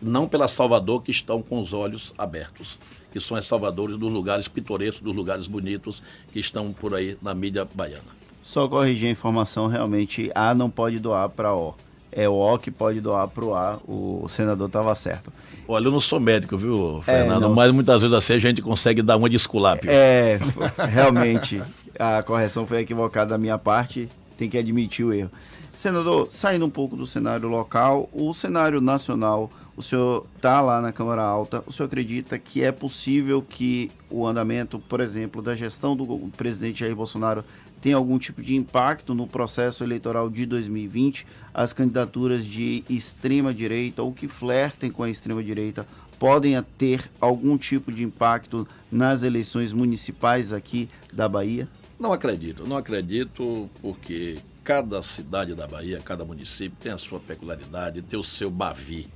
não 0.00 0.28
pela 0.28 0.48
Salvador 0.48 1.02
que 1.02 1.10
estão 1.10 1.42
com 1.42 1.60
os 1.60 1.72
olhos 1.72 2.14
abertos 2.16 2.78
que 3.10 3.20
são 3.20 3.36
as 3.36 3.46
salvadores 3.46 3.96
dos 3.96 4.12
lugares 4.12 4.48
pitorescos, 4.48 5.02
dos 5.02 5.14
lugares 5.14 5.46
bonitos 5.46 6.02
que 6.32 6.38
estão 6.38 6.72
por 6.72 6.94
aí 6.94 7.16
na 7.22 7.34
mídia 7.34 7.66
baiana. 7.74 8.18
Só 8.42 8.68
corrigir 8.68 9.08
a 9.08 9.12
informação, 9.12 9.66
realmente 9.66 10.30
A 10.34 10.54
não 10.54 10.70
pode 10.70 10.98
doar 10.98 11.28
para 11.28 11.54
O. 11.54 11.74
É 12.10 12.28
o 12.28 12.34
O 12.34 12.58
que 12.58 12.70
pode 12.70 13.00
doar 13.00 13.28
para 13.28 13.44
o 13.44 13.54
A, 13.54 13.78
o 13.86 14.26
senador 14.30 14.68
estava 14.68 14.94
certo. 14.94 15.30
Olha, 15.66 15.86
eu 15.86 15.92
não 15.92 16.00
sou 16.00 16.18
médico, 16.18 16.56
viu, 16.56 17.00
é, 17.00 17.02
Fernando? 17.02 17.44
É, 17.44 17.48
mas 17.48 17.72
muitas 17.72 18.00
vezes 18.00 18.16
assim 18.16 18.34
a 18.34 18.38
gente 18.38 18.62
consegue 18.62 19.02
dar 19.02 19.16
uma 19.16 19.28
desculapio. 19.28 19.90
É, 19.90 20.38
realmente, 20.88 21.62
a 21.98 22.22
correção 22.22 22.66
foi 22.66 22.80
equivocada 22.80 23.30
da 23.30 23.38
minha 23.38 23.58
parte, 23.58 24.08
tem 24.38 24.48
que 24.48 24.56
admitir 24.56 25.04
o 25.04 25.12
erro. 25.12 25.30
Senador, 25.76 26.28
saindo 26.30 26.64
um 26.64 26.70
pouco 26.70 26.96
do 26.96 27.06
cenário 27.06 27.48
local, 27.48 28.08
o 28.12 28.32
cenário 28.32 28.80
nacional, 28.80 29.50
o 29.78 29.82
senhor 29.82 30.26
está 30.34 30.60
lá 30.60 30.82
na 30.82 30.90
Câmara 30.90 31.22
Alta, 31.22 31.62
o 31.64 31.72
senhor 31.72 31.86
acredita 31.86 32.36
que 32.36 32.64
é 32.64 32.72
possível 32.72 33.40
que 33.40 33.92
o 34.10 34.26
andamento, 34.26 34.80
por 34.80 34.98
exemplo, 35.00 35.40
da 35.40 35.54
gestão 35.54 35.96
do 35.96 36.04
presidente 36.36 36.80
Jair 36.80 36.96
Bolsonaro 36.96 37.44
tenha 37.80 37.94
algum 37.94 38.18
tipo 38.18 38.42
de 38.42 38.56
impacto 38.56 39.14
no 39.14 39.24
processo 39.24 39.84
eleitoral 39.84 40.28
de 40.28 40.44
2020? 40.46 41.24
As 41.54 41.72
candidaturas 41.72 42.44
de 42.44 42.82
extrema 42.90 43.54
direita 43.54 44.02
ou 44.02 44.12
que 44.12 44.26
flertem 44.26 44.90
com 44.90 45.04
a 45.04 45.10
extrema 45.10 45.44
direita 45.44 45.86
podem 46.18 46.60
ter 46.76 47.08
algum 47.20 47.56
tipo 47.56 47.92
de 47.92 48.02
impacto 48.02 48.66
nas 48.90 49.22
eleições 49.22 49.72
municipais 49.72 50.52
aqui 50.52 50.88
da 51.12 51.28
Bahia? 51.28 51.68
Não 52.00 52.12
acredito, 52.12 52.66
não 52.66 52.76
acredito 52.76 53.70
porque 53.80 54.38
cada 54.64 55.00
cidade 55.02 55.54
da 55.54 55.68
Bahia, 55.68 56.00
cada 56.04 56.24
município 56.24 56.76
tem 56.80 56.90
a 56.90 56.98
sua 56.98 57.20
peculiaridade, 57.20 58.02
tem 58.02 58.18
o 58.18 58.24
seu 58.24 58.50
bavi. 58.50 59.08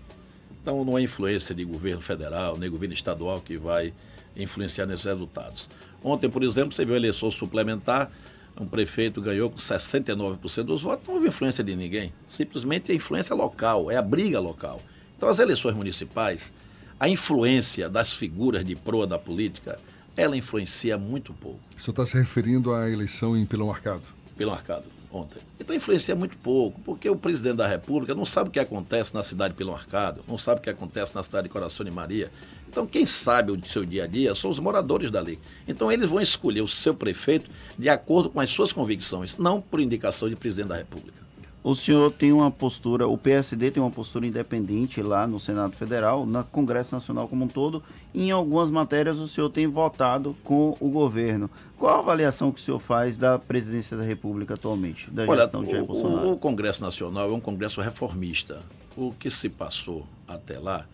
Então 0.63 0.85
não 0.85 0.97
é 0.97 1.03
influência 1.03 1.53
de 1.55 1.65
governo 1.65 2.01
federal, 2.01 2.57
nem 2.57 2.71
governo 2.71 2.95
estadual 2.95 3.41
que 3.41 3.59
vai 3.59 3.93
influenciar 4.37 4.87
nesses 4.87 5.05
resultados. 5.05 5.69
Ontem, 6.03 6.31
por 6.31 6.43
exemplo, 6.43 6.73
você 6.73 6.85
viu 6.85 6.95
a 6.95 6.97
eleição 6.97 7.31
suplementar, 7.31 8.11
um 8.59 8.67
prefeito 8.67 9.21
ganhou 9.21 9.51
com 9.51 9.57
69% 9.57 10.63
dos 10.63 10.83
votos, 10.83 11.07
não 11.07 11.15
houve 11.15 11.29
influência 11.29 11.65
de 11.65 11.75
ninguém. 11.75 12.13
Simplesmente 12.29 12.93
a 12.93 12.95
influência 12.95 13.35
local, 13.35 13.91
é 13.91 13.97
a 13.97 14.03
briga 14.03 14.39
local. 14.39 14.81
Então, 15.17 15.29
as 15.29 15.39
eleições 15.39 15.75
municipais, 15.75 16.53
a 16.99 17.09
influência 17.09 17.89
das 17.89 18.13
figuras 18.13 18.65
de 18.65 18.77
proa 18.77 19.07
da 19.07 19.19
política, 19.19 19.79
ela 20.17 20.37
influencia 20.37 20.99
muito 20.99 21.33
pouco. 21.33 21.61
O 21.77 21.81
senhor 21.81 21.93
está 21.93 22.07
se 22.07 22.17
referindo 22.19 22.73
à 22.73 22.91
eleição 22.91 23.37
em 23.37 23.47
Pilão 23.47 23.71
Arcado? 23.71 24.03
Pilão 24.37 24.55
Arcado, 24.55 24.85
ontem. 25.13 25.39
Então 25.61 25.77
influencia 25.77 26.17
muito 26.17 26.37
pouco, 26.39 26.81
porque 26.81 27.09
o 27.09 27.17
presidente 27.17 27.57
da 27.57 27.67
República 27.67 28.15
não 28.15 28.25
sabe 28.25 28.49
o 28.49 28.53
que 28.53 28.59
acontece 28.59 29.15
na 29.15 29.23
cidade 29.23 29.53
de 29.53 29.59
Pilão 29.59 29.75
Arcado, 29.75 30.25
não 30.27 30.39
sabe 30.39 30.61
o 30.61 30.63
que 30.63 30.71
acontece 30.71 31.15
na 31.15 31.23
cidade 31.23 31.45
de 31.45 31.53
Coração 31.53 31.85
de 31.85 31.93
Maria. 31.93 32.31
Então 32.69 32.87
quem 32.87 33.05
sabe 33.05 33.53
o 33.53 33.67
seu 33.67 33.85
dia 33.85 34.05
a 34.05 34.07
dia 34.07 34.35
são 34.35 34.51
os 34.51 34.59
moradores 34.59 35.11
dali. 35.11 35.39
Então 35.69 35.93
eles 35.93 36.09
vão 36.09 36.21
escolher 36.21 36.63
o 36.63 36.69
seu 36.69 36.95
prefeito 36.95 37.51
de 37.79 37.89
acordo 37.89 38.31
com 38.31 38.41
as 38.41 38.49
suas 38.49 38.73
convicções, 38.73 39.37
não 39.37 39.61
por 39.61 39.81
indicação 39.81 40.29
de 40.29 40.37
presidente 40.37 40.69
da 40.69 40.77
República. 40.77 41.22
O 41.65 41.77
senhor 41.77 42.11
tem 42.11 42.33
uma 42.33 42.51
postura, 42.51 43.07
o 43.07 43.17
PSD 43.17 43.71
tem 43.71 43.81
uma 43.81 43.91
postura 43.91 44.27
independente 44.27 45.01
lá 45.01 45.29
no 45.29 45.39
Senado 45.39 45.77
Federal, 45.77 46.27
no 46.27 46.43
Congresso 46.45 46.93
Nacional 46.93 47.29
como 47.29 47.45
um 47.45 47.49
todo. 47.49 47.81
Em 48.13 48.33
algumas 48.33 48.69
matérias 48.69 49.19
o 49.19 49.29
senhor 49.29 49.49
tem 49.49 49.69
votado 49.69 50.35
com 50.43 50.77
o 50.81 50.89
governo. 50.89 51.49
Qual 51.79 51.95
a 51.95 51.99
avaliação 52.01 52.51
que 52.51 52.61
o 52.61 52.63
senhor 52.63 52.81
faz 52.81 53.17
da 53.17 53.39
presidência 53.39 53.97
da 53.97 54.03
República 54.03 54.55
atualmente, 54.55 55.09
da 55.09 55.25
Olha, 55.25 55.43
gestão 55.43 55.63
de 55.63 55.71
Jair 55.71 55.85
o, 55.85 55.87
Bolsonaro? 55.87 56.29
O, 56.29 56.33
o 56.33 56.37
Congresso 56.37 56.83
Nacional 56.83 57.31
é 57.31 57.33
um 57.33 57.41
congresso 57.41 57.81
reformista. 57.81 58.61
O 58.97 59.13
que 59.13 59.31
se 59.31 59.49
passou 59.49 60.05
até 60.27 60.59
lá 60.59 60.85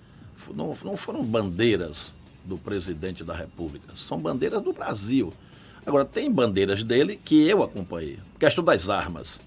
não, 0.54 0.76
não 0.84 0.96
foram 0.98 1.25
bandeiras 1.25 2.14
do 2.44 2.58
presidente 2.58 3.25
da 3.25 3.34
República, 3.34 3.94
são 3.94 4.18
bandeiras 4.18 4.62
do 4.62 4.72
Brasil. 4.72 5.32
Agora, 5.84 6.04
tem 6.04 6.30
bandeiras 6.30 6.82
dele 6.82 7.18
que 7.22 7.48
eu 7.48 7.62
acompanhei. 7.62 8.18
Questão 8.38 8.62
das 8.62 8.90
armas. 8.90 9.40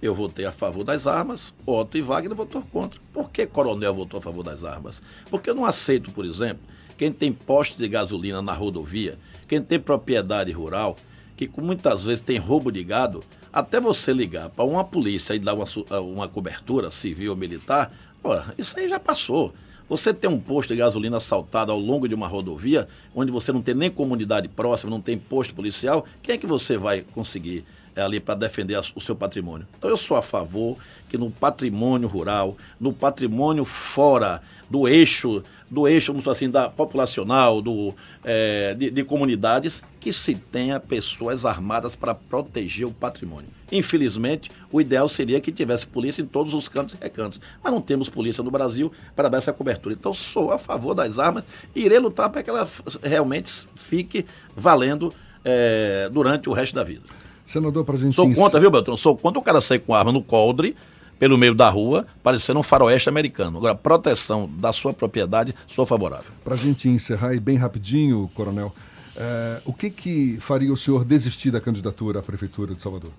Eu 0.00 0.14
votei 0.14 0.44
a 0.44 0.52
favor 0.52 0.84
das 0.84 1.06
armas, 1.06 1.54
Otto 1.64 1.96
e 1.96 2.02
Wagner 2.02 2.36
votou 2.36 2.62
contra. 2.62 3.00
Por 3.12 3.30
que 3.30 3.46
Coronel 3.46 3.94
votou 3.94 4.18
a 4.18 4.22
favor 4.22 4.42
das 4.42 4.62
armas? 4.62 5.00
Porque 5.30 5.48
eu 5.48 5.54
não 5.54 5.64
aceito, 5.64 6.10
por 6.10 6.24
exemplo, 6.24 6.62
quem 6.98 7.12
tem 7.12 7.32
postos 7.32 7.78
de 7.78 7.88
gasolina 7.88 8.42
na 8.42 8.52
rodovia, 8.52 9.18
quem 9.48 9.62
tem 9.62 9.80
propriedade 9.80 10.52
rural, 10.52 10.96
que 11.36 11.50
muitas 11.58 12.04
vezes 12.04 12.20
tem 12.20 12.38
roubo 12.38 12.70
de 12.70 12.82
gado, 12.84 13.22
até 13.52 13.80
você 13.80 14.12
ligar 14.12 14.50
para 14.50 14.64
uma 14.64 14.84
polícia 14.84 15.34
e 15.34 15.38
dar 15.38 15.54
uma, 15.54 15.64
uma 16.00 16.28
cobertura 16.28 16.90
civil 16.90 17.32
ou 17.32 17.36
militar, 17.36 17.92
pô, 18.22 18.30
isso 18.58 18.78
aí 18.78 18.88
já 18.88 19.00
passou. 19.00 19.54
Você 19.88 20.12
tem 20.12 20.28
um 20.28 20.40
posto 20.40 20.70
de 20.70 20.76
gasolina 20.80 21.18
assaltado 21.18 21.70
ao 21.70 21.78
longo 21.78 22.08
de 22.08 22.14
uma 22.14 22.26
rodovia, 22.26 22.88
onde 23.14 23.30
você 23.30 23.52
não 23.52 23.62
tem 23.62 23.74
nem 23.74 23.90
comunidade 23.90 24.48
próxima, 24.48 24.90
não 24.90 25.00
tem 25.00 25.16
posto 25.16 25.54
policial, 25.54 26.04
quem 26.22 26.34
é 26.34 26.38
que 26.38 26.46
você 26.46 26.76
vai 26.76 27.02
conseguir 27.14 27.64
ali 28.02 28.20
para 28.20 28.34
defender 28.34 28.78
o 28.94 29.00
seu 29.00 29.16
patrimônio. 29.16 29.66
Então 29.78 29.88
eu 29.88 29.96
sou 29.96 30.16
a 30.16 30.22
favor 30.22 30.76
que 31.08 31.16
no 31.16 31.30
patrimônio 31.30 32.08
rural, 32.08 32.56
no 32.80 32.92
patrimônio 32.92 33.64
fora 33.64 34.42
do 34.68 34.88
eixo, 34.88 35.42
do 35.70 35.86
eixo, 35.86 36.12
vamos 36.12 36.26
assim, 36.28 36.50
da 36.50 36.68
populacional, 36.68 37.60
do, 37.60 37.94
é, 38.24 38.74
de, 38.74 38.90
de, 38.90 39.04
comunidades, 39.04 39.82
que 40.00 40.12
se 40.12 40.34
tenha 40.34 40.78
pessoas 40.78 41.44
armadas 41.44 41.96
para 41.96 42.14
proteger 42.14 42.86
o 42.86 42.92
patrimônio. 42.92 43.48
Infelizmente, 43.70 44.50
o 44.70 44.80
ideal 44.80 45.08
seria 45.08 45.40
que 45.40 45.50
tivesse 45.50 45.86
polícia 45.86 46.22
em 46.22 46.26
todos 46.26 46.54
os 46.54 46.68
cantos 46.68 46.94
e 46.94 47.02
recantos, 47.02 47.40
mas 47.62 47.72
não 47.72 47.80
temos 47.80 48.08
polícia 48.08 48.42
no 48.42 48.50
Brasil 48.50 48.92
para 49.14 49.28
dar 49.28 49.38
essa 49.38 49.52
cobertura. 49.52 49.94
Então 49.94 50.12
sou 50.12 50.52
a 50.52 50.58
favor 50.58 50.94
das 50.94 51.18
armas 51.18 51.44
e 51.74 51.84
irei 51.84 51.98
lutar 51.98 52.30
para 52.30 52.42
que 52.42 52.50
ela 52.50 52.68
realmente 53.02 53.66
fique 53.76 54.24
valendo 54.54 55.12
é, 55.44 56.08
durante 56.12 56.48
o 56.48 56.52
resto 56.52 56.74
da 56.74 56.84
vida. 56.84 57.02
Senador, 57.46 57.84
para 57.84 57.94
a 57.94 57.98
gente... 57.98 58.14
Sou 58.14 58.30
contra, 58.34 58.58
viu, 58.58 58.70
Beltrão? 58.70 58.96
Sou 58.96 59.16
contra 59.16 59.38
o 59.38 59.42
cara 59.42 59.60
sair 59.60 59.78
com 59.78 59.94
arma 59.94 60.10
no 60.10 60.20
coldre, 60.20 60.76
pelo 61.16 61.38
meio 61.38 61.54
da 61.54 61.70
rua, 61.70 62.04
parecendo 62.22 62.58
um 62.58 62.62
faroeste 62.62 63.08
americano. 63.08 63.56
Agora, 63.56 63.74
proteção 63.74 64.50
da 64.58 64.72
sua 64.72 64.92
propriedade, 64.92 65.54
sou 65.68 65.86
favorável. 65.86 66.32
Para 66.44 66.54
a 66.54 66.56
gente 66.58 66.88
encerrar 66.88 67.34
e 67.34 67.40
bem 67.40 67.56
rapidinho, 67.56 68.28
coronel, 68.34 68.74
é, 69.16 69.60
o 69.64 69.72
que, 69.72 69.88
que 69.88 70.38
faria 70.40 70.72
o 70.72 70.76
senhor 70.76 71.04
desistir 71.04 71.52
da 71.52 71.60
candidatura 71.60 72.18
à 72.18 72.22
Prefeitura 72.22 72.74
de 72.74 72.80
Salvador? 72.80 73.12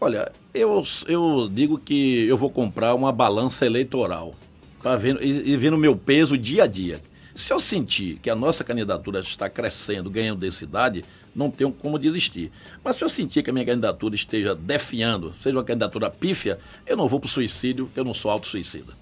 Olha, 0.00 0.32
eu, 0.54 0.82
eu 1.06 1.48
digo 1.52 1.78
que 1.78 2.26
eu 2.26 2.36
vou 2.36 2.50
comprar 2.50 2.94
uma 2.94 3.12
balança 3.12 3.66
eleitoral 3.66 4.34
para 4.82 4.96
ver, 4.96 5.22
e, 5.22 5.52
e 5.52 5.56
ver 5.56 5.72
o 5.72 5.78
meu 5.78 5.94
peso 5.94 6.36
dia 6.36 6.64
a 6.64 6.66
dia. 6.66 6.98
Se 7.34 7.52
eu 7.52 7.60
sentir 7.60 8.18
que 8.20 8.28
a 8.28 8.34
nossa 8.34 8.64
candidatura 8.64 9.20
está 9.20 9.48
crescendo, 9.48 10.10
ganhando 10.10 10.40
densidade, 10.40 11.04
não 11.34 11.50
tenho 11.50 11.72
como 11.72 11.98
desistir. 11.98 12.50
Mas 12.84 12.96
se 12.96 13.04
eu 13.04 13.08
sentir 13.08 13.42
que 13.42 13.50
a 13.50 13.52
minha 13.52 13.64
candidatura 13.64 14.14
esteja 14.14 14.54
defiando, 14.54 15.32
seja 15.40 15.56
uma 15.56 15.64
candidatura 15.64 16.10
pífia, 16.10 16.58
eu 16.86 16.96
não 16.96 17.08
vou 17.08 17.20
para 17.20 17.26
o 17.26 17.30
suicídio, 17.30 17.90
eu 17.96 18.04
não 18.04 18.14
sou 18.14 18.30
auto-suicida. 18.30 18.92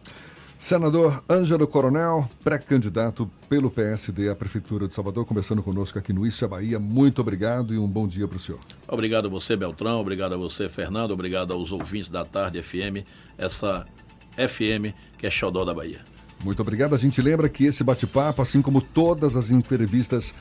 Senador 0.61 1.25
Ângelo 1.29 1.67
Coronel, 1.67 2.29
pré-candidato 2.45 3.31
pelo 3.49 3.71
PSD 3.71 4.29
à 4.29 4.37
Prefeitura 4.37 4.87
de 4.87 4.93
Salvador, 4.93 5.25
conversando 5.25 5.63
conosco 5.63 5.99
aqui 5.99 6.13
no 6.13 6.27
Isso 6.27 6.45
é 6.45 6.49
Bahia. 6.49 6.79
Muito 6.79 7.23
obrigado 7.23 7.73
e 7.73 7.79
um 7.79 7.89
bom 7.89 8.07
dia 8.07 8.29
para 8.29 8.37
o 8.37 8.39
senhor. 8.39 8.61
Obrigado 8.87 9.25
a 9.25 9.31
você, 9.31 9.57
Beltrão. 9.57 9.99
Obrigado 9.99 10.35
a 10.35 10.37
você, 10.37 10.69
Fernando. 10.69 11.13
Obrigado 11.13 11.55
aos 11.55 11.73
ouvintes 11.73 12.11
da 12.11 12.27
Tarde 12.27 12.63
FM, 12.63 13.07
essa 13.39 13.87
FM 14.37 14.95
que 15.17 15.27
é 15.27 15.31
xodó 15.31 15.65
da 15.65 15.73
Bahia. 15.73 16.01
Muito 16.45 16.61
obrigado. 16.61 16.95
A 16.95 16.99
gente 16.99 17.23
lembra 17.23 17.49
que 17.49 17.65
esse 17.65 17.83
bate-papo, 17.83 18.43
assim 18.43 18.61
como 18.61 18.83
todas 18.83 19.37
as 19.37 19.51
entrevistas 19.51 20.35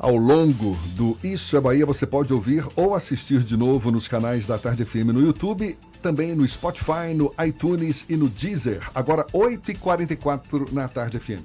ao 0.00 0.16
longo 0.16 0.76
do 0.96 1.16
Isso 1.22 1.56
é 1.56 1.60
Bahia, 1.60 1.84
você 1.84 2.06
pode 2.06 2.32
ouvir 2.32 2.66
ou 2.74 2.94
assistir 2.94 3.44
de 3.44 3.54
novo 3.56 3.90
nos 3.90 4.08
canais 4.08 4.46
da 4.46 4.58
Tarde 4.58 4.84
FM 4.84 5.12
no 5.12 5.20
YouTube, 5.20 5.78
também 6.02 6.34
no 6.34 6.48
Spotify, 6.48 7.12
no 7.14 7.32
iTunes 7.46 8.06
e 8.08 8.16
no 8.16 8.28
Deezer. 8.28 8.80
Agora, 8.94 9.26
8h44 9.26 10.72
na 10.72 10.88
Tarde 10.88 11.20
FM. 11.20 11.44